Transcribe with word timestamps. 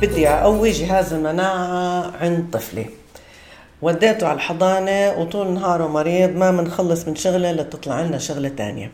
بدي 0.00 0.28
أقوي 0.28 0.70
جهاز 0.70 1.12
المناعة 1.12 2.12
عند 2.20 2.50
طفلي. 2.52 2.86
وديته 3.82 4.26
على 4.26 4.36
الحضانة 4.36 5.12
وطول 5.18 5.50
نهاره 5.50 5.88
مريض 5.88 6.36
ما 6.36 6.50
منخلص 6.50 7.08
من 7.08 7.16
شغلة 7.16 7.52
لتطلع 7.52 8.00
لنا 8.00 8.18
شغلة 8.18 8.48
تانية. 8.48 8.92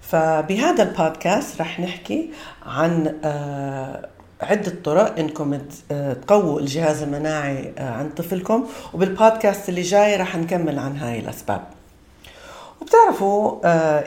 فبهذا 0.00 0.82
البودكاست 0.82 1.60
رح 1.60 1.80
نحكي 1.80 2.30
عن 2.66 3.14
آه، 3.24 4.08
عدة 4.40 4.72
طرق 4.84 5.18
إنكم 5.18 5.58
آه، 5.90 6.12
تقووا 6.12 6.60
الجهاز 6.60 7.02
المناعي 7.02 7.72
آه، 7.78 7.90
عند 7.90 8.14
طفلكم. 8.14 8.66
وبالبودكاست 8.94 9.68
اللي 9.68 9.82
جاي 9.82 10.16
رح 10.16 10.36
نكمل 10.36 10.78
عن 10.78 10.96
هاي 10.96 11.18
الأسباب. 11.18 11.62
وبتعرفوا 12.80 13.60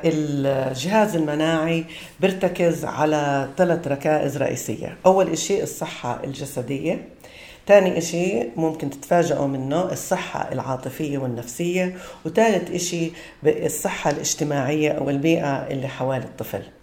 الجهاز 0.06 1.16
المناعي 1.16 1.86
بيرتكز 2.20 2.86
على 2.86 3.50
ثلاث 3.58 3.88
ركائز 3.88 4.38
رئيسية. 4.38 4.98
أول 5.06 5.30
إشي 5.30 5.64
الصحة 5.64 6.24
الجسدية. 6.24 7.08
ثاني 7.68 7.98
إشي 7.98 8.44
ممكن 8.56 8.90
تتفاجئوا 8.90 9.48
منه 9.48 9.92
الصحة 9.92 10.52
العاطفية 10.52 11.18
والنفسية. 11.18 11.98
وثالث 12.26 12.72
إشي 12.72 13.12
الصحة 13.46 14.12
الاجتماعية 14.12 14.92
أو 14.92 15.10
البيئة 15.10 15.68
اللي 15.68 15.88
حوالي 15.88 16.24
الطفل. 16.24 16.58
آه 16.58 16.79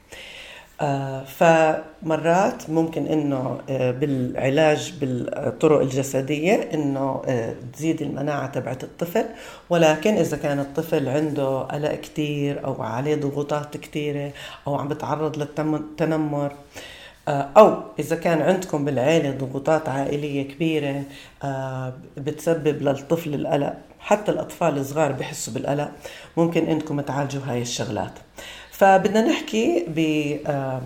فمرات 1.24 2.70
ممكن 2.70 3.06
إنه 3.06 3.58
آه 3.70 3.90
بالعلاج 3.90 4.94
بالطرق 5.00 5.80
الجسدية 5.80 6.54
إنه 6.74 7.22
آه 7.26 7.54
تزيد 7.72 8.02
المناعة 8.02 8.46
تبعت 8.46 8.84
الطفل 8.84 9.24
ولكن 9.70 10.14
إذا 10.14 10.36
كان 10.36 10.60
الطفل 10.60 11.08
عنده 11.08 11.58
قلق 11.58 11.94
كثير 11.94 12.64
أو 12.64 12.82
عليه 12.82 13.14
ضغوطات 13.14 13.76
كثيره 13.76 14.32
أو 14.66 14.74
عم 14.74 14.88
بتعرض 14.88 15.38
للتنمر 15.38 16.52
آه، 17.28 17.48
أو 17.56 17.82
إذا 17.98 18.16
كان 18.16 18.42
عندكم 18.42 18.84
بالعيلة 18.84 19.30
ضغوطات 19.30 19.88
عائلية 19.88 20.48
كبيرة 20.48 21.02
آه، 21.44 21.92
بتسبب 22.16 22.82
للطفل 22.82 23.34
القلق 23.34 23.74
حتى 24.00 24.32
الأطفال 24.32 24.78
الصغار 24.78 25.12
بحسوا 25.12 25.54
بالقلق 25.54 25.90
ممكن 26.36 26.66
إنكم 26.66 27.00
تعالجوا 27.00 27.42
هاي 27.46 27.62
الشغلات. 27.62 28.12
فبدنا 28.78 29.20
نحكي 29.20 29.84
ب 29.88 29.98
آه، 30.46 30.82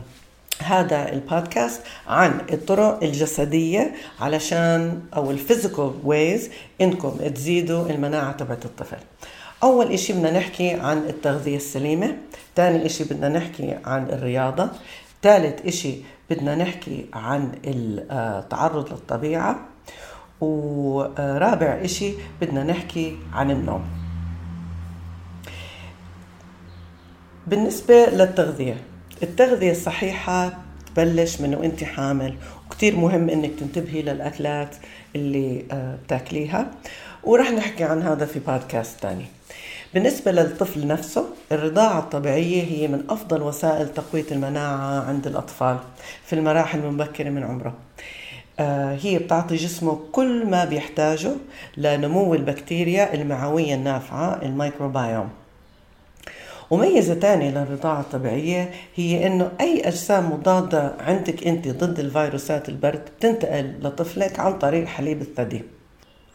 هذا 0.62 1.12
البودكاست 1.12 1.82
عن 2.06 2.40
الطرق 2.52 3.04
الجسدية 3.04 3.94
علشان 4.20 5.02
أو 5.16 5.30
ال 5.30 5.37
physical 5.37 5.92
ways 6.04 6.50
إنكم 6.80 7.10
تزيدوا 7.10 7.90
المناعة 7.90 8.32
تبعت 8.32 8.64
الطفل. 8.64 8.96
أول 9.62 9.92
إشي 9.92 10.12
بدنا 10.12 10.38
نحكي 10.38 10.70
عن 10.70 10.98
التغذية 10.98 11.56
السليمة. 11.56 12.16
ثاني 12.56 12.86
إشي 12.86 13.04
بدنا 13.04 13.28
نحكي 13.28 13.76
عن 13.84 14.08
الرياضة. 14.10 14.70
ثالث 15.22 15.66
إشي 15.66 15.94
بدنا 16.30 16.54
نحكي 16.54 17.06
عن 17.12 17.52
التعرض 17.64 18.92
للطبيعة. 18.92 19.60
ورابع 20.40 21.80
إشي 21.84 22.12
بدنا 22.40 22.64
نحكي 22.64 23.16
عن 23.32 23.50
النوم. 23.50 23.99
بالنسبة 27.46 28.06
للتغذية 28.06 28.76
التغذية 29.22 29.70
الصحيحة 29.70 30.52
تبلش 30.94 31.40
من 31.40 31.54
وأنت 31.54 31.84
حامل 31.84 32.34
وكتير 32.66 32.96
مهم 32.96 33.30
إنك 33.30 33.50
تنتبهي 33.60 34.02
للأكلات 34.02 34.76
اللي 35.16 35.64
آه، 35.72 35.96
بتاكليها 36.04 36.70
ورح 37.24 37.50
نحكي 37.50 37.84
عن 37.84 38.02
هذا 38.02 38.26
في 38.26 38.38
بودكاست 38.38 39.00
تاني. 39.02 39.24
بالنسبة 39.94 40.32
للطفل 40.32 40.86
نفسه 40.86 41.24
الرضاعة 41.52 41.98
الطبيعية 41.98 42.62
هي 42.62 42.88
من 42.88 43.04
أفضل 43.10 43.42
وسائل 43.42 43.88
تقوية 43.94 44.26
المناعة 44.32 45.04
عند 45.04 45.26
الأطفال 45.26 45.78
في 46.26 46.32
المراحل 46.32 46.78
المبكرة 46.78 47.28
من 47.30 47.42
عمره. 47.42 47.74
آه، 48.60 48.98
هي 49.00 49.18
بتعطي 49.18 49.56
جسمه 49.56 49.98
كل 50.12 50.46
ما 50.46 50.64
بيحتاجه 50.64 51.30
لنمو 51.76 52.34
البكتيريا 52.34 53.14
المعوية 53.14 53.74
النافعة 53.74 54.42
الميكروبايوم 54.42 55.28
وميزة 56.70 57.14
تانية 57.14 57.50
للرضاعة 57.50 58.00
الطبيعية 58.00 58.70
هي 58.94 59.26
إنه 59.26 59.52
أي 59.60 59.88
أجسام 59.88 60.32
مضادة 60.32 60.94
عندك 61.00 61.46
أنت 61.46 61.68
ضد 61.68 61.98
الفيروسات 61.98 62.68
البرد 62.68 63.02
بتنتقل 63.18 63.74
لطفلك 63.82 64.40
عن 64.40 64.58
طريق 64.58 64.86
حليب 64.86 65.20
الثدي. 65.20 65.62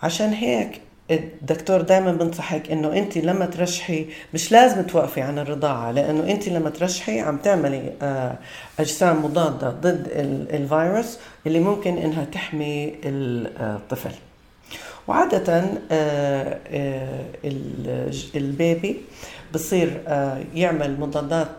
عشان 0.04 0.30
هيك 0.30 0.82
الدكتور 1.12 1.82
دائما 1.82 2.12
بنصحك 2.12 2.72
إنه 2.72 2.98
أنت 2.98 3.18
لما 3.18 3.46
ترشحي 3.46 4.06
مش 4.34 4.52
لازم 4.52 4.82
توقفي 4.84 5.22
عن 5.22 5.40
الرضاعة 5.40 5.92
لأنه 5.92 6.32
أنت 6.32 6.50
لما 6.50 6.70
ترشحي 6.70 7.20
عم 7.20 7.38
تعملي 7.38 7.92
آه، 8.02 8.36
أجسام 8.80 9.26
مضادة 9.26 9.70
ضد 9.70 10.08
الفيروس 10.54 11.20
اللي 11.48 11.60
ممكن 11.60 11.98
إنها 11.98 12.26
تحمي 12.26 12.96
الطفل. 13.04 14.12
وعادة 15.08 15.64
آه، 15.92 16.60
آه، 16.72 17.26
البيبي 18.36 19.02
بصير 19.56 20.02
يعمل 20.54 21.00
مضادات 21.00 21.56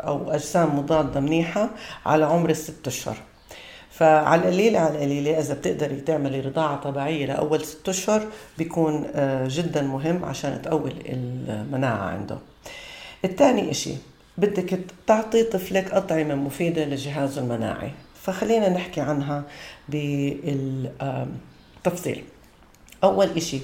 أو 0.00 0.30
أجسام 0.30 0.78
مضادة 0.78 1.20
منيحة 1.20 1.70
على 2.06 2.24
عمر 2.24 2.50
الست 2.50 2.86
أشهر. 2.86 3.16
فعلى 3.90 4.42
القليلة 4.42 4.78
على 4.78 4.94
القليلة 4.94 5.38
إذا 5.38 5.54
بتقدري 5.54 6.00
تعملي 6.00 6.40
رضاعة 6.40 6.80
طبيعية 6.80 7.26
لأول 7.26 7.64
ست 7.64 7.88
أشهر 7.88 8.22
بيكون 8.58 9.06
آه، 9.14 9.48
جدا 9.50 9.82
مهم 9.82 10.24
عشان 10.24 10.62
تقوي 10.62 10.92
المناعة 11.06 12.08
عنده. 12.08 12.38
الثاني 13.24 13.70
إشي 13.70 13.92
بدك 14.38 14.80
تعطي 15.06 15.42
طفلك 15.42 15.92
أطعمة 15.92 16.34
مفيدة 16.34 16.84
للجهاز 16.84 17.38
المناعي. 17.38 17.90
فخلينا 18.22 18.68
نحكي 18.68 19.00
عنها 19.00 19.42
بالتفصيل 19.88 20.94
أول 23.04 23.26
إشي 23.36 23.58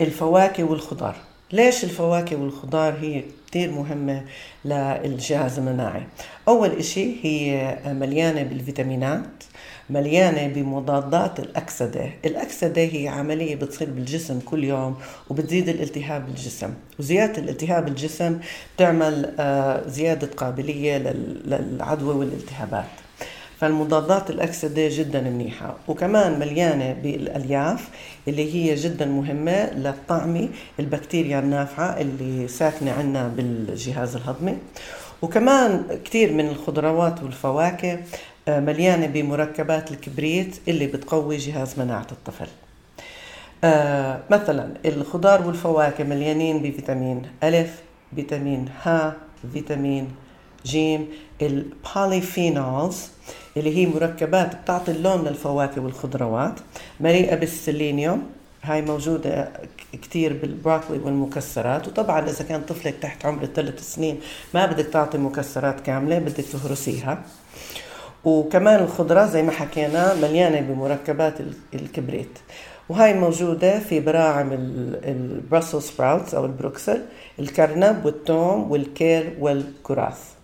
الفواكه 0.00 0.64
والخضار. 0.64 1.16
ليش 1.52 1.84
الفواكه 1.84 2.36
والخضار 2.36 2.94
هي 3.00 3.24
كتير 3.46 3.70
مهمة 3.70 4.24
للجهاز 4.64 5.58
المناعي 5.58 6.02
أول 6.48 6.70
إشي 6.70 7.24
هي 7.24 7.78
مليانة 7.86 8.42
بالفيتامينات 8.42 9.44
مليانة 9.90 10.54
بمضادات 10.54 11.40
الأكسدة. 11.40 12.10
الأكسدة 12.24 12.82
هي 12.82 13.08
عملية 13.08 13.56
بتصير 13.56 13.90
بالجسم 13.90 14.40
كل 14.40 14.64
يوم 14.64 14.96
وبتزيد 15.30 15.68
الالتهاب 15.68 16.26
بالجسم. 16.26 16.74
وزيادة 16.98 17.42
الالتهاب 17.42 17.84
بالجسم 17.84 18.38
بتعمل 18.76 19.34
آه، 19.38 19.88
زيادة 19.88 20.26
قابلية 20.36 20.98
للعدوى 20.98 22.14
والالتهابات. 22.14 22.84
فالمضادات 23.60 24.30
الأكسدة 24.30 24.88
جدا 24.90 25.20
منيحة 25.20 25.76
وكمان 25.88 26.38
مليانة 26.38 26.92
بالألياف 26.92 27.88
اللي 28.28 28.54
هي 28.54 28.74
جدا 28.74 29.06
مهمة 29.06 29.70
لطعم 29.74 30.48
البكتيريا 30.80 31.38
النافعة 31.38 32.00
اللي 32.00 32.48
ساكنة 32.48 32.92
عندنا 32.92 33.28
بالجهاز 33.28 34.16
الهضمي. 34.16 34.56
وكمان 35.22 35.84
كثير 36.04 36.32
من 36.32 36.48
الخضروات 36.48 37.22
والفواكه 37.22 37.98
آه، 38.48 38.60
مليانة 38.60 39.06
بمركبات 39.06 39.90
الكبريت 39.90 40.60
اللي 40.68 40.86
بتقوي 40.86 41.36
جهاز 41.36 41.80
مناعة 41.80 42.06
الطفل. 42.12 42.46
آه 43.64 44.20
مثلا 44.30 44.68
الخضار 44.84 45.46
والفواكه 45.46 46.04
مليانين 46.04 46.62
بفيتامين 46.62 47.22
ألف 47.42 47.82
فيتامين 48.14 48.68
ه 48.84 49.12
فيتامين 49.52 50.08
جيم 50.66 51.08
ال 51.42 51.56
polyphenols 51.56 53.08
اللي 53.56 53.76
هي 53.76 53.86
مركبات 53.86 54.56
بتعطي 54.56 54.90
اللون 54.90 55.24
للفواكه 55.24 55.80
والخضروات. 55.82 56.54
مليئة 57.00 57.34
بالسيلينيوم 57.34 58.22
هاي 58.62 58.82
موجودة 58.82 59.48
كتير 59.92 60.32
بالبروكلي 60.32 60.98
والمكسرات. 60.98 61.88
وطبعا 61.88 62.28
إذا 62.28 62.44
كان 62.44 62.60
طفلك 62.60 62.94
تحت 63.02 63.26
عمر 63.26 63.42
الثلاث 63.42 63.94
سنين 63.94 64.20
ما 64.54 64.66
بدك 64.66 64.86
تعطي 64.86 65.18
مكسرات 65.18 65.80
كاملة 65.80 66.18
بدك 66.18 66.44
تهرسيها. 66.44 67.22
وكمان 68.24 68.82
الخضرة 68.82 69.26
زي 69.26 69.42
ما 69.42 69.52
حكينا 69.52 70.14
مليانة 70.14 70.60
بمركبات 70.60 71.34
الكبريت. 71.74 72.38
وهاي 72.88 73.14
موجودة 73.14 73.78
في 73.78 74.00
براعم 74.00 74.48
ال 75.04 75.13
Brussels 75.13 75.82
sprouts 75.82 76.34
أو 76.34 76.44
البروكسل 76.44 77.02
الكرنب 77.38 78.04
والثوم 78.04 78.70
والكيل 78.70 79.34
والكراث. 79.40 80.37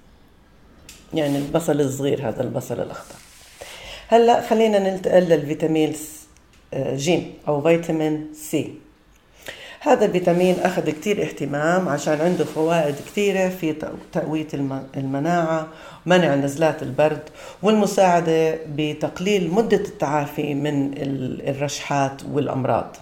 يعني 1.14 1.38
البصل 1.38 1.80
الصغير 1.80 2.28
هذا 2.28 2.42
البصل 2.42 2.80
الأخضر. 2.80 3.14
هلأ 4.08 4.40
خلينا 4.40 4.78
ننتقل 4.78 5.22
للفيتامين 5.22 5.92
آه، 6.74 6.96
جيم 6.96 7.34
أو 7.48 7.62
فيتامين 7.62 8.26
C. 8.34 8.74
هذا 9.80 10.04
الفيتامين 10.04 10.54
أخذ 10.60 10.90
كتير 10.90 11.22
اهتمام 11.22 11.88
عشان 11.88 12.20
عنده 12.20 12.44
فوائد 12.44 12.94
كثيرة 13.06 13.48
في 13.48 13.74
تقوية 14.12 14.46
المناعة 14.96 15.68
منع 16.06 16.34
نزلات 16.34 16.82
البرد 16.82 17.22
والمساعدة 17.62 18.58
بتقليل 18.76 19.50
مدة 19.50 19.76
التعافي 19.76 20.54
من 20.54 20.94
الرشحات 21.48 22.22
والأمراض. 22.32 22.96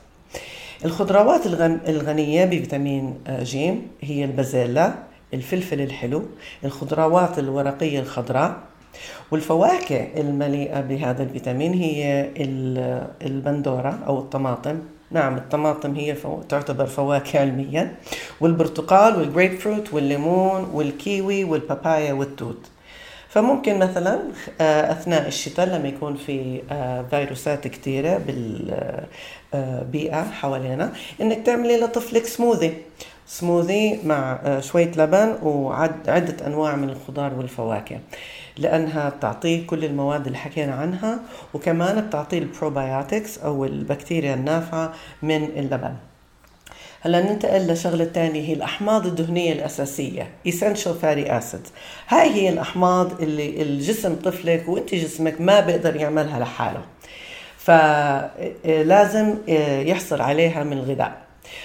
الخضروات 0.85 1.47
الغنية 1.89 2.45
بفيتامين 2.45 3.15
ج 3.29 3.57
هي 4.01 4.25
البازيلا 4.25 4.95
الفلفل 5.35 5.81
الحلو 5.81 6.23
الخضروات 6.65 7.39
الورقية 7.39 8.01
الخضراء 8.01 8.57
والفواكه 9.31 10.09
المليئة 10.17 10.81
بهذا 10.81 11.23
الفيتامين 11.23 11.73
هي 11.75 12.31
البندورة 13.23 13.99
أو 14.07 14.19
الطماطم. 14.19 14.79
نعم 15.11 15.37
الطماطم 15.37 15.95
هي 15.95 16.15
فو... 16.15 16.43
تعتبر 16.43 16.87
فواكه 16.87 17.41
علميا 17.41 17.95
والبرتقال 18.41 19.17
والجريب 19.17 19.59
فروت 19.59 19.95
والليمون 19.95 20.71
والكيوي 20.73 21.45
والبابايا 21.45 22.13
والتوت. 22.13 22.71
فممكن 23.29 23.79
مثلا 23.79 24.21
آه، 24.61 24.93
أثناء 24.93 25.29
الشتاء 25.29 25.67
لما 25.67 25.89
يكون 25.89 26.17
في 26.17 26.63
آه، 26.71 27.05
فيروسات 27.11 27.69
كثيرة 27.69 28.19
بالبيئه 29.53 30.21
آه، 30.21 30.31
حوالينا 30.31 30.93
إنك 31.21 31.47
تعملي 31.47 31.77
لطفلك 31.81 32.27
سموذي 32.27 32.75
سموذي 33.27 34.01
مع 34.05 34.39
شوية 34.61 34.93
لبن 34.97 35.39
وعده 35.43 36.47
أنواع 36.47 36.77
من 36.77 36.91
الخضار 36.91 37.35
والفواكه 37.35 37.99
لأنها 38.57 39.09
بتعطيه 39.09 39.67
كل 39.67 39.85
المواد 39.85 40.27
اللي 40.27 40.39
حكينا 40.39 40.75
عنها 40.75 41.21
وكمان 41.55 42.07
بتعطيه 42.07 42.39
البروبايوتكس 42.39 43.39
أو 43.39 43.65
البكتيريا 43.65 44.35
النافعة 44.35 44.93
من 45.23 45.45
اللبن. 45.45 45.95
هلأ 47.01 47.33
ننتقل 47.33 47.73
لشغلة 47.73 48.05
تانية 48.05 48.49
هي 48.49 48.53
الأحماض 48.53 49.07
الدهنية 49.07 49.53
الأساسية 49.53 50.31
essential 50.49 50.95
fatty 51.03 51.29
acids. 51.29 51.71
هاي 52.09 52.31
هي 52.31 52.49
الأحماض 52.49 53.23
اللي 53.23 53.63
الجسم 53.63 54.17
طفلك 54.17 54.69
وأنت 54.69 54.95
جسمك 54.95 55.41
ما 55.41 55.61
بيقدر 55.61 55.97
يعملها 55.97 56.41
لحاله. 56.41 56.83
فلازم 57.59 59.35
يحصل 59.89 60.21
عليها 60.21 60.65
من 60.65 60.73
الغذاء. 60.73 61.22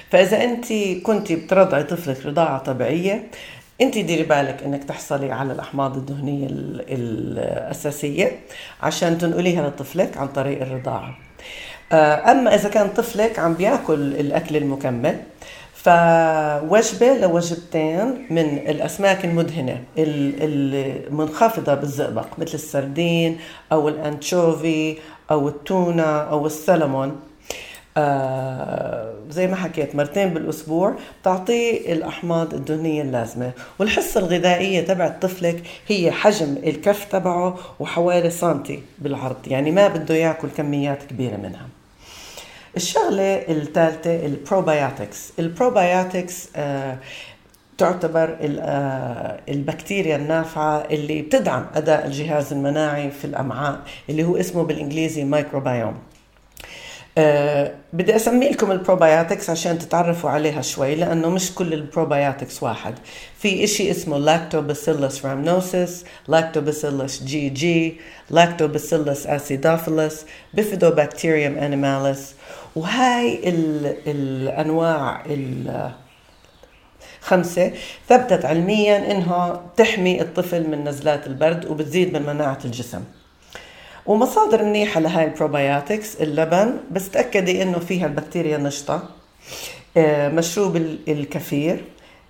فإذا 0.10 0.44
أنت 0.44 0.74
كنت 1.04 1.32
بترضعي 1.32 1.84
طفلك 1.84 2.26
رضاعة 2.26 2.58
طبيعية 2.58 3.28
أنت 3.82 3.98
ديري 3.98 4.24
بالك 4.24 4.64
إنك 4.64 4.84
تحصلي 4.84 5.32
على 5.32 5.54
الأحماض 5.54 5.98
الدهنية 5.98 6.48
الأساسية 6.90 8.40
عشان 8.82 9.18
تنقليها 9.18 9.70
لطفلك 9.70 10.18
عن 10.18 10.28
طريق 10.28 10.62
الرضاعة. 10.62 11.18
آه، 11.92 12.32
أما 12.32 12.56
إذا 12.56 12.70
كان 12.70 12.90
طفلك 12.90 13.40
عم 13.40 13.54
بيأكل 13.54 13.94
الأكل 13.94 14.56
المكمل 14.58 15.18
فوجبة 15.74 17.18
لوجبتين 17.18 18.28
من 18.30 18.58
الأسماك 18.58 19.26
المدهنة 19.26 19.84
المنخفضة 19.98 21.74
بالزئبق 21.74 22.28
مثل 22.38 22.54
السردين 22.54 23.38
أو 23.72 23.90
الأنشوفي 23.90 24.98
أو 25.32 25.48
التونة 25.48 26.04
أو 26.04 26.46
السلمون. 26.46 27.20
آه 27.98 29.14
زي 29.30 29.48
ما 29.48 29.56
حكيت 29.56 29.96
مرتين 29.96 30.34
بالأسبوع 30.34 30.96
بتعطيه 31.22 31.94
الأحماض 31.94 32.54
الدهنية 32.54 33.02
اللازمة. 33.02 33.52
والحصة 33.80 34.20
الغذائية 34.20 34.82
تبع 34.82 35.08
طفلك 35.08 35.64
هي 35.88 36.12
حجم 36.12 36.56
الكف 36.66 37.06
تبعه 37.06 37.58
وحوالي 37.80 38.30
سنتي 38.30 38.82
بالعرض 39.00 39.48
يعني 39.48 39.72
ما 39.72 39.88
بده 39.88 40.16
ياكل 40.16 40.48
كميات 40.58 41.04
كبيرة 41.04 41.36
منها. 41.36 41.68
الشغلة 42.76 43.36
الثالثة 43.36 44.26
ال 44.26 44.35
probiotics 44.35 45.32
ال 45.40 45.50
probiotics 45.50 46.50
آه 46.56 46.98
تعتبر 47.78 48.38
آه، 48.42 49.40
البكتيريا 49.50 50.16
النافعة 50.16 50.78
اللي 50.92 51.22
بتدعم 51.22 51.66
أداء 51.76 52.06
الجهاز 52.06 52.54
المناعي 52.54 53.12
في 53.12 53.26
الأمعاء 53.26 53.80
اللي 54.10 54.24
هو 54.24 54.36
اسمه 54.38 54.64
بالإنجليزي 54.64 55.24
مايكروبيوم 55.24 55.94
أه 57.18 57.72
بدي 57.94 58.16
أسمي 58.16 58.50
لكم 58.50 58.72
ال 58.72 58.79
probiotics 58.79 59.50
عشان 59.50 59.80
تتعرفوا 59.80 60.30
عليها 60.30 60.62
شوي 60.62 60.96
لأنه 60.96 61.30
مش 61.30 61.56
كل 61.56 61.74
ال 61.74 61.82
probiotics 61.82 62.64
واحد. 62.64 62.94
في 63.40 63.64
إشي 63.64 63.92
اسمه 63.92 64.18
Lactobacillus 64.18 65.26
rhamnosus 65.26 66.06
Lactobacillus 66.28 67.24
GG 67.24 67.98
Lactobacillus 68.30 69.28
acidophilus 69.28 70.26
Bifidobacterium 70.54 71.58
animalis 71.58 72.34
وهاي 72.76 73.50
ال 73.50 73.96
الأنواع 74.08 75.24
الخمسه 77.22 77.72
ثبتت 78.10 78.46
علميا 78.46 79.12
إنها 79.12 79.62
تحمي 79.78 80.22
الطفل 80.22 80.70
من 80.70 80.84
نزلات 80.88 81.28
البرد 81.28 81.66
وبتزيد 81.66 82.14
من 82.14 82.22
مناعة 82.26 82.60
الجسم. 82.66 83.04
ومصادر 84.08 84.64
منيحة 84.64 85.00
لهاي 85.00 85.26
ال 85.26 85.34
probiotics 85.34 86.16
اللبن. 86.22 86.74
بس 86.92 87.10
تأكدي 87.10 87.62
إنه 87.64 87.80
فيها 87.80 88.06
البكتيريا 88.06 88.58
النشطة 88.58 89.04
آه، 89.98 90.30
مشروب 90.30 90.76
الكفير 91.08 91.84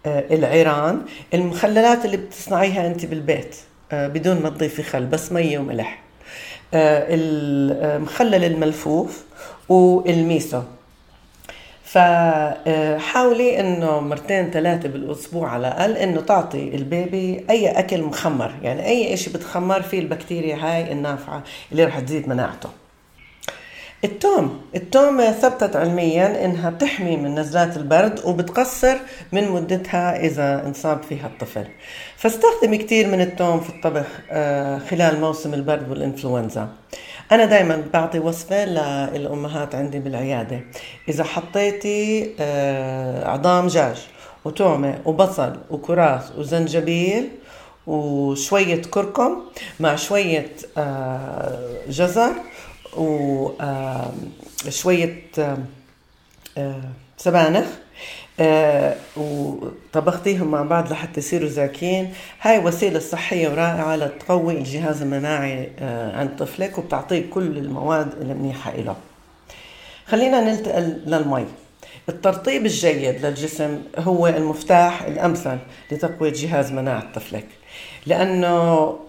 آه، 0.06 0.36
العيران. 0.36 1.02
المخللات 1.34 2.06
اللي 2.06 2.18
بتصنعيها 2.18 2.88
أنت 2.88 3.06
بالبيت 3.06 3.56
آه، 3.92 4.08
بدون 4.08 4.42
ما 4.42 4.50
تضيفي 4.50 4.84
خل 4.84 5.06
بس 5.06 5.32
مية 5.32 5.60
وملح. 5.60 6.04
المخلل 6.74 8.44
الملفوف 8.44 9.24
والميسو. 9.70 10.62
فحاولي 11.88 13.60
إنه 13.60 14.00
مرتين 14.00 14.52
ثلاثة 14.52 14.90
بالأسبوع 14.90 15.50
على 15.50 15.68
الأقل 15.68 15.92
إنه 15.92 16.22
تعطي 16.22 16.76
ال 16.76 16.90
baby 16.90 17.46
أي 17.50 17.68
أكل 17.80 18.02
مخمر. 18.02 18.54
يعني 18.62 18.88
أي 18.88 19.18
شيء 19.18 19.34
بتخمر 19.34 19.82
فيه 19.82 20.00
البكتيريا 20.00 20.56
هاي 20.56 20.92
النافعة 20.92 21.44
اللي 21.72 21.86
رح 21.86 22.00
تزيد 22.00 22.30
مناعته. 22.30 22.70
التوم. 24.04 24.62
التوم 24.76 25.32
ثبتت 25.32 25.76
علميا 25.76 26.46
إنها 26.46 26.70
بتحمي 26.70 27.18
من 27.18 27.40
نزلات 27.40 27.78
البرد 27.78 28.20
وبتقصر 28.26 28.98
من 29.32 29.52
مدتها 29.52 30.20
إذا 30.20 30.66
انصاب 30.66 31.04
فيها 31.04 31.28
الطفل. 31.28 31.66
فاستخدمي 32.18 32.78
كثير 32.78 33.08
من 33.08 33.22
التوم 33.22 33.60
في 33.60 33.70
الطبخ 33.70 34.06
آه، 34.32 34.80
خلال 34.80 35.22
موسم 35.22 35.54
البرد 35.54 35.90
والإنفلونزا. 35.90 36.68
أنا 37.32 37.46
دائما 37.46 37.84
بعطي 37.94 38.20
وصفة 38.20 38.66
للأمهات 38.66 39.76
عندي 39.76 40.00
بالعيادة. 40.00 40.62
إذا 41.10 41.24
حطيتي 41.24 42.32
آه، 42.40 43.28
عظام 43.28 43.68
دجاج 43.68 44.08
وتومة 44.46 45.00
وبصل 45.06 45.58
وكراث 45.70 46.32
وزنجبيل 46.38 47.30
وشوية 47.88 48.82
كركم 48.82 49.42
مع 49.80 49.96
شوية 49.96 50.52
آه، 50.78 51.60
جزر 51.90 52.32
وشويه 52.98 53.72
آه، 56.58 56.82
سبانخ 57.18 57.66
آه 58.40 58.96
وطبختيهم 59.18 60.52
مع 60.52 60.62
بعض 60.62 60.92
لحتى 60.92 61.20
يصيروا 61.20 61.50
زاكين 61.50 62.14
هاي 62.42 62.60
وسيلة 62.60 63.00
صحية 63.00 63.50
ورائعة 63.50 63.96
لتقوي 63.96 64.58
الجهاز 64.58 65.02
المناعي 65.02 65.70
آه 65.80 66.20
عند 66.20 66.30
طفلك 66.40 66.78
وبتعطيه 66.78 67.30
كل 67.30 67.58
المواد 67.58 68.08
المنيحة 68.22 68.76
له 68.76 68.96
خلينا 70.08 70.42
ننتقل 70.42 71.02
للمي. 71.06 71.46
الترطيب 72.10 72.66
الجيد 72.66 73.26
للجسم 73.26 73.82
هو 73.98 74.28
المفتاح 74.28 75.02
الأمثل 75.02 75.58
لتقوية 75.92 76.34
جهاز 76.34 76.72
مناعة 76.72 77.12
طفلك. 77.14 77.46
لأنه 78.08 78.56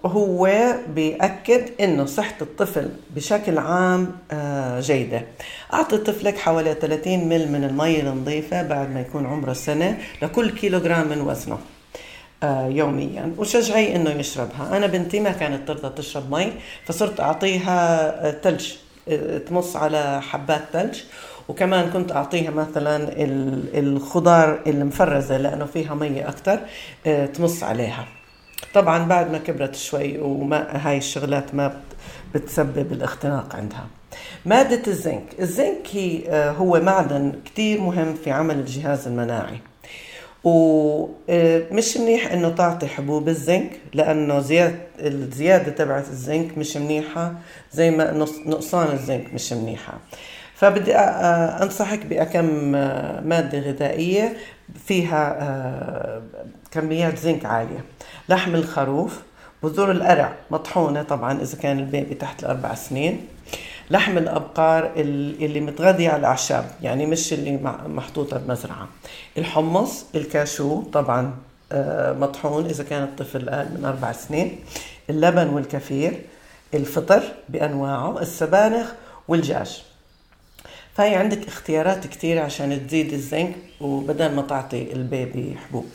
هو 0.06 0.74
بيأكد 0.94 1.62
أنه 1.80 2.04
صحة 2.04 2.34
الطفل 2.40 2.88
بشكل 3.16 3.58
عام 3.58 4.12
آه، 4.32 4.80
جيدة. 4.80 5.22
أعطي 5.72 5.98
طفلك 5.98 6.38
حوالي 6.38 6.74
30 6.74 7.28
مل 7.28 7.52
من 7.52 7.64
المي 7.64 8.00
النظيفة 8.00 8.62
بعد 8.62 8.90
ما 8.90 9.00
يكون 9.00 9.26
عمره 9.26 9.52
سنة 9.52 9.98
لكل 10.22 10.50
كيلوغرام 10.50 11.08
من 11.08 11.20
وزنه 11.20 11.58
آه، 12.42 12.66
يوميا. 12.66 13.32
وشجعي 13.38 13.96
إنه 13.96 14.10
يشربها. 14.10 14.76
أنا 14.76 14.86
بنتي 14.86 15.20
ما 15.20 15.32
كانت 15.32 15.68
ترضى 15.68 16.02
تشرب 16.02 16.34
مي 16.34 16.52
فصرت 16.84 17.20
أعطيها 17.20 18.30
ثلج 18.30 18.72
آه، 19.08 19.38
تمص 19.38 19.76
على 19.76 20.22
حبات 20.22 20.62
ثلج. 20.72 20.98
وكمان 21.48 21.90
كنت 21.90 22.12
أعطيها 22.12 22.50
مثلا 22.50 23.08
الخضار 23.78 24.60
المفرزة 24.66 25.36
لأنه 25.36 25.64
فيها 25.64 25.94
ميه 25.94 26.28
أكثر 26.28 26.60
تمص 27.26 27.62
عليها. 27.62 28.17
طبعا 28.74 29.06
بعد 29.08 29.32
ما 29.32 29.38
كبرت 29.38 29.74
شوي 29.74 30.18
وما 30.18 30.88
هاي 30.88 30.98
الشغلات 30.98 31.54
ما 31.54 31.80
بتسبب 32.34 32.92
الاختناق 32.92 33.56
عندها. 33.56 33.86
مادة 34.46 34.82
الزنك. 34.86 35.24
الزنك 35.40 35.96
آه، 36.28 36.50
هو 36.50 36.80
معدن 36.80 37.32
كتير 37.44 37.80
مهم 37.80 38.14
في 38.14 38.30
عمل 38.30 38.58
الجهاز 38.58 39.06
المناعي. 39.06 39.58
ومش 40.44 41.96
آه، 41.96 42.00
منيح 42.00 42.32
إنه 42.32 42.48
تعطي 42.48 42.86
حبوب 42.86 43.28
الزنك 43.28 43.70
لأنه 43.94 44.40
زيادة 44.40 44.78
الزيادة 45.00 45.72
تبعت 45.72 46.08
الزنك 46.08 46.58
مش 46.58 46.76
منيحة 46.76 47.34
زي 47.72 47.90
ما 47.90 48.12
نقصان 48.46 48.92
الزنك 48.92 49.34
مش 49.34 49.52
منيحة. 49.52 49.98
فبدي 50.54 50.94
أنصحك 50.96 52.06
بكم 52.06 52.44
مادة 53.28 53.58
غذائية. 53.58 54.36
فيها 54.86 56.22
كميات 56.70 57.18
زنك 57.18 57.44
عالية. 57.44 57.84
لحم 58.28 58.54
الخروف 58.54 59.22
بذور 59.62 59.90
القرع 59.90 60.34
مطحونة 60.50 61.02
طبعا 61.02 61.42
إذا 61.42 61.58
كان 61.58 61.78
البيبي 61.78 62.14
تحت 62.14 62.42
الأربع 62.42 62.74
سنين. 62.74 63.26
لحم 63.90 64.18
الأبقار 64.18 64.92
اللي 64.96 65.60
متغذية 65.60 66.08
على 66.08 66.20
الأعشاب 66.20 66.70
يعني 66.82 67.06
مش 67.06 67.32
اللي 67.32 67.58
محطوطة 67.86 68.38
بمزرعة. 68.38 68.88
الحمص 69.38 70.06
الكاشو 70.14 70.82
طبعا 70.82 71.34
مطحون 72.20 72.64
إذا 72.66 72.84
كان 72.84 73.02
الطفل 73.02 73.48
أقل 73.48 73.68
من 73.78 73.84
أربع 73.84 74.12
سنين. 74.12 74.58
اللبن 75.10 75.48
والكفير 75.48 76.20
الفطر 76.74 77.22
بأنواعه 77.48 78.20
السبانخ 78.20 78.86
والدجاج 79.28 79.84
فهي 80.98 81.14
عندك 81.16 81.46
اختيارات 81.46 82.06
كتير 82.06 82.38
عشان 82.38 82.86
تزيد 82.86 83.12
الزنك 83.12 83.54
وبدل 83.80 84.34
ما 84.34 84.42
تعطي 84.42 84.92
البيبي 84.92 85.56
حبوب. 85.56 85.86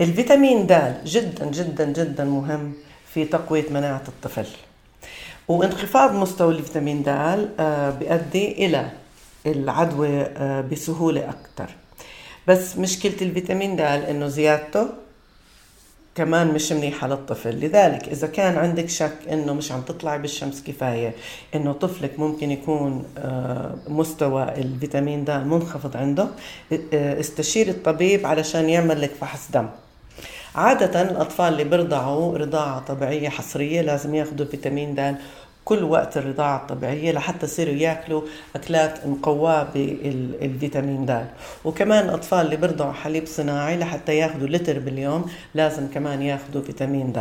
الفيتامين 0.00 0.66
د 0.66 0.94
جدا 1.04 1.50
جدا 1.50 1.84
جدا 1.92 2.24
مهم 2.24 2.72
في 3.14 3.24
تقوية 3.24 3.64
مناعة 3.70 4.02
الطفل. 4.08 4.46
وانخفاض 5.48 6.14
مستوى 6.14 6.54
الفيتامين 6.54 7.02
د 7.02 7.08
آه، 7.08 7.90
بيؤدي 7.90 8.66
إلى 8.66 8.90
العدوى 9.46 10.20
آه، 10.22 10.60
بسهولة 10.60 11.28
أكثر 11.28 11.74
بس 12.46 12.78
مشكلة 12.78 13.16
الفيتامين 13.22 13.76
د 13.76 13.80
إنه 13.80 14.28
زيادته 14.28 14.88
كمان 16.18 16.46
مش 16.54 16.72
منيحة 16.72 17.06
للطفل. 17.06 17.60
لذلك 17.60 18.08
إذا 18.08 18.26
كان 18.26 18.56
عندك 18.56 18.88
شك 18.88 19.18
إنه 19.32 19.52
مش 19.52 19.72
عم 19.72 19.80
تطلعي 19.80 20.18
بالشمس 20.18 20.62
كفاية 20.62 21.12
إنه 21.54 21.72
طفلك 21.72 22.18
ممكن 22.18 22.50
يكون 22.50 23.04
آه، 23.18 23.74
مستوى 23.88 24.42
الفيتامين 24.42 25.24
د 25.24 25.30
منخفض 25.30 25.96
عنده 25.96 26.28
استشير 26.92 27.68
الطبيب 27.68 28.26
علشان 28.26 28.68
يعمل 28.68 29.02
لك 29.02 29.10
فحص 29.20 29.50
دم. 29.50 29.68
عادة 30.54 31.02
الأطفال 31.02 31.52
اللي 31.52 31.64
بيرضعوا 31.64 32.38
رضاعة 32.38 32.78
طبيعية 32.80 33.28
حصرية 33.28 33.80
لازم 33.80 34.14
ياخدوا 34.14 34.46
فيتامين 34.46 34.94
د 34.94 35.14
كل 35.68 35.84
وقت 35.84 36.16
الرضاعة 36.16 36.56
الطبيعية 36.56 37.12
لحتى 37.12 37.46
يصيروا 37.46 37.74
ياكلوا 37.74 38.22
أكلات 38.56 39.06
مقواة 39.06 39.66
بالفيتامين 39.74 41.06
د. 41.06 41.26
وكمان 41.64 42.04
الأطفال 42.04 42.46
اللي 42.46 42.56
بيرضعوا 42.56 42.92
حليب 42.92 43.26
صناعي 43.26 43.76
لحتى 43.76 44.16
ياخدوا 44.16 44.48
لتر 44.48 44.78
باليوم 44.78 45.22
لازم 45.54 45.84
كمان 45.94 46.22
ياخدوا 46.22 46.62
فيتامين 46.62 47.12
د. 47.12 47.18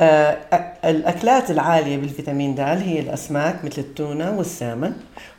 آه، 0.00 0.36
الأكلات 0.84 1.50
العالية 1.50 1.96
بالفيتامين 1.96 2.54
د 2.54 2.60
هي 2.60 3.00
الأسماك 3.00 3.64
مثل 3.64 3.80
التونة 3.82 4.38
والسامن 4.38 4.92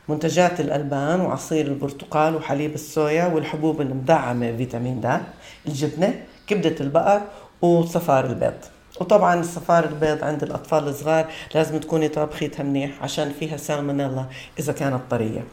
منتجات 0.08 0.60
الألبان 0.60 1.20
وعصير 1.20 1.66
البرتقال 1.66 2.34
وحليب 2.36 2.74
الصويا 2.74 3.26
والحبوب 3.26 3.80
المدعمة 3.80 4.56
فيتامين 4.56 5.00
د 5.00 5.20
الجبنة 5.68 6.10
كبدة 6.46 6.76
البقر 6.80 7.20
وصفار 7.62 8.24
البيض. 8.26 8.77
وطبعا 9.00 9.40
الصفار 9.40 9.84
البيض 9.84 10.24
عند 10.24 10.42
الأطفال 10.42 10.88
الصغار 10.88 11.26
لازم 11.54 11.78
تكوني 11.78 12.08
طابخيتها 12.08 12.62
منيح 12.62 13.02
عشان 13.02 13.32
فيها 13.40 13.56
سالمونيلا 13.56 14.24
إذا 14.58 14.72
كانت 14.72 15.00
طرية. 15.10 15.44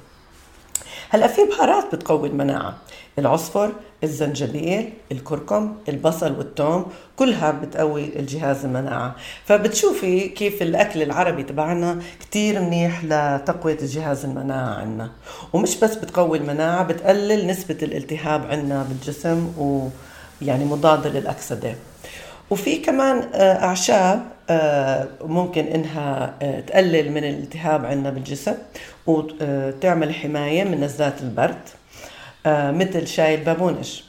هلأ 1.10 1.28
في 1.28 1.42
بهارات 1.44 1.96
بتقوي 1.96 2.28
المناعة. 2.28 2.78
العصفر 3.20 3.72
الزنجبيل 4.04 4.94
الكركم 5.12 5.75
البصل 5.90 6.38
والثوم 6.38 6.86
كلها 7.16 7.52
بتقوي 7.52 8.20
الجهاز 8.20 8.66
المناعة. 8.66 9.16
فبتشوفي 9.46 10.30
كيف 10.30 10.62
الأكل 10.62 11.02
العربي 11.02 11.44
تبعنا 11.44 12.00
كتير 12.20 12.62
منيح 12.62 13.04
لتقوية 13.04 13.78
الجهاز 13.82 14.25
المناعة 14.25 14.75
عنا. 14.75 15.12
ومش 15.54 15.80
بس 15.80 15.96
بتقوي 15.96 16.38
المناعة 16.38 16.84
بتقلل 16.84 17.48
نسبة 17.48 17.78
الالتهاب 17.82 18.46
عنا 18.52 18.84
بالجسم 18.84 19.54
ويعني 20.42 20.66
مضادة 20.66 21.10
للأكسدة. 21.10 21.75
وفي 22.50 22.78
كمان 22.78 23.30
آه، 23.34 23.64
أعشاب 23.64 24.25
آه، 24.50 25.08
ممكن 25.22 25.66
إنها 25.66 26.34
آه، 26.42 26.60
تقلل 26.60 27.12
من 27.12 27.24
الالتهاب 27.24 27.86
عندنا 27.86 28.10
بالجسم 28.10 28.54
وتعمل 29.08 30.14
حماية 30.14 30.64
من 30.64 30.84
نزلات 30.84 31.22
البرد 31.22 31.60
مثل 32.48 33.08
شاي 33.08 33.36
البابونج. 33.36 34.02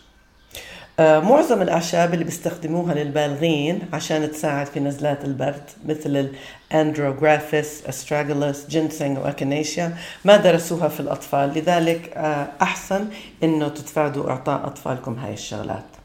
معظم 0.99 1.63
الأعشاب 1.63 2.15
اللي 2.15 2.25
بيستخدموها 2.25 2.95
للبالغين 2.95 3.81
عشان 3.93 4.31
تساعد 4.31 4.67
في 4.67 4.81
نزلات 4.81 5.25
البرد 5.25 5.63
مثل 5.87 6.29
ال 6.73 6.82
andrographis 6.82 7.87
astragalus 7.89 8.67
ginseng 8.69 9.19
و 9.19 9.27
echinacea 9.27 9.97
ما 10.25 10.37
درسوها 10.37 10.89
في 10.89 11.01
الأطفال. 11.01 11.49
لذلك 11.59 12.17
أحسن 12.63 13.09
إنه 13.43 13.69
تتفادوا 13.69 14.31
إعطاء 14.31 14.67
أطفالكم 14.67 15.19
هاي 15.19 15.33
الشغلات. 15.33 15.96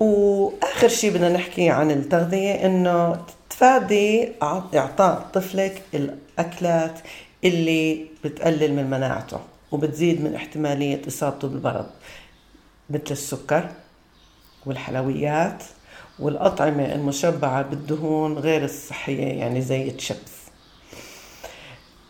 وآخر 0.00 0.88
شيء 0.88 1.10
بدنا 1.10 1.28
نحكي 1.28 1.70
عن 1.70 1.90
التغذية 1.90 2.66
إنه 2.66 3.24
تفادي 3.50 4.32
إعطاء 4.42 5.30
طفلك 5.34 5.82
الأكلات 5.94 7.00
اللي 7.44 8.06
بتقلل 8.24 8.72
من 8.74 8.90
مناعته 8.90 9.40
وبتزيد 9.72 10.20
من 10.24 10.34
احتمالية 10.34 11.02
إصابته 11.08 11.48
بالمرض 11.48 11.86
مثل 12.90 13.02
السكر 13.10 13.68
والحلويات 14.66 15.62
والأطعمة 16.18 16.94
المشبعة 16.94 17.62
بالدهون 17.62 18.38
غير 18.38 18.64
الصحية 18.64 19.26
يعني 19.26 19.60
زي 19.62 19.88
الشيبس. 19.90 20.40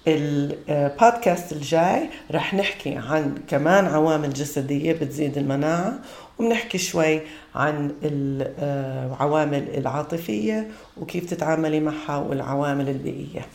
البودكاست 0.09 1.53
الجاي 1.53 2.09
رح 2.33 2.55
نحكي 2.55 2.97
عن 2.97 3.35
كمان 3.49 3.87
عوامل 3.87 4.33
جسدية 4.33 4.93
بتزيد 4.93 5.39
المناعة 5.39 5.99
وبنحكي 6.41 6.79
شوي 6.79 7.21
عن 7.55 7.93
العوامل 8.03 9.69
العاطفية 9.77 10.69
وكيف 10.97 11.31
تتعاملي 11.31 11.81
معها 11.81 12.17
والعوامل 12.17 12.89
البيئية. 12.89 13.47